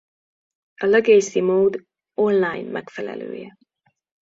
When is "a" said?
0.77-0.85